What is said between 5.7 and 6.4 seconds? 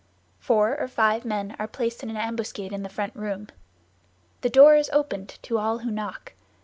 who knock.